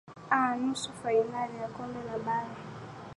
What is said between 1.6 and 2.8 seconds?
ya kombe la bara la